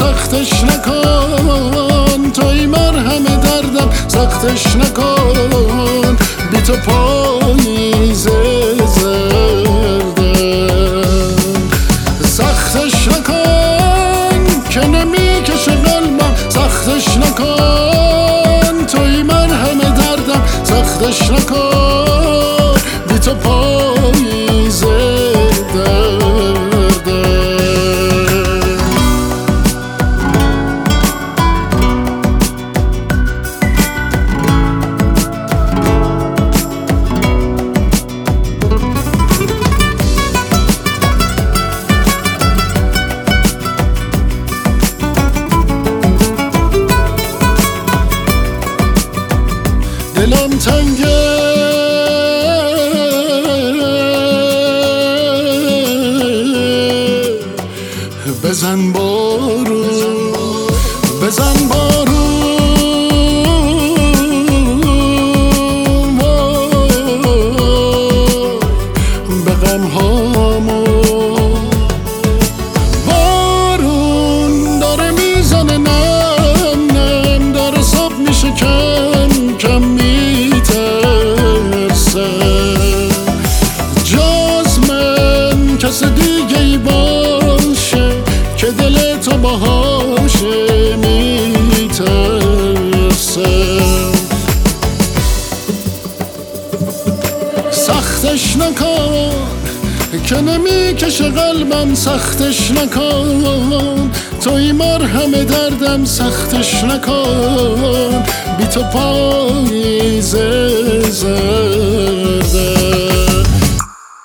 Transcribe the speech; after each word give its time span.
سختش 0.00 0.64
نکن 0.64 2.30
توی 2.30 2.66
مرهم 2.66 3.24
دردم 3.24 3.90
سختش 4.08 4.76
نکن. 4.76 6.16
بی 6.50 6.60
تو 6.60 6.72
پاییز 6.72 8.28
زرده 8.96 10.66
سختش 12.24 13.08
نکن 13.08 14.44
که 14.70 14.86
نمی‌کشه 14.86 15.72
قلبم. 15.72 16.34
سختش 16.48 17.16
نکن 17.16 18.86
توی 18.86 19.22
مرهم 19.22 19.78
دردم 19.78 20.42
سختش 20.64 21.30
نکن. 21.30 22.74
بی 23.08 23.18
تو 23.18 23.34
پاییز 23.34 23.59
تنگه. 50.64 51.20
بزن 58.42 58.92
بارو 58.92 59.19
کس 85.90 86.02
دیگه 86.04 86.60
ای 86.60 86.78
باشه 86.78 88.10
که 88.56 88.66
دل 88.66 89.16
تو 89.18 89.36
باهاشه 89.36 90.96
میترسه. 91.76 92.20
سختش 97.70 98.56
نکن 98.56 99.32
که 100.26 100.40
نمی‌کشه 100.40 101.28
قلبم 101.28 101.94
سختش 101.94 102.70
نکن. 102.70 104.10
توی 104.44 104.72
مرهم 104.72 105.30
دردم 105.30 106.04
سختش 106.04 106.84
نکن. 106.84 108.24
بی 108.58 108.66
تو 108.66 108.82
پاییز 108.82 110.36
زرده. 111.10 112.74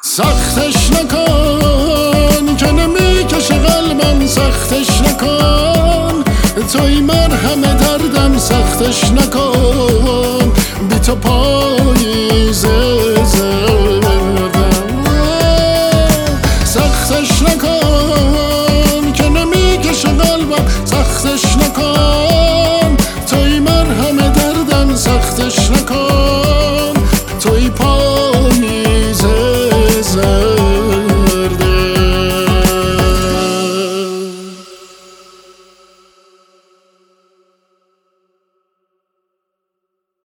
سختش 0.02 0.90
نکن. 0.92 1.25
سختش 4.76 5.02
نکن. 5.02 6.24
توی 6.74 7.02
مرهم 7.02 7.62
دردم 7.62 8.38
سختش 8.38 9.04
نکن. 9.12 9.55